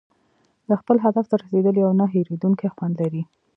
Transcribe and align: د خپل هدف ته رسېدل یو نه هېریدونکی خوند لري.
د 0.67 0.69
خپل 0.81 0.97
هدف 1.05 1.25
ته 1.31 1.35
رسېدل 1.43 1.75
یو 1.83 1.91
نه 1.99 2.05
هېریدونکی 2.13 2.67
خوند 2.75 2.95
لري. 3.01 3.23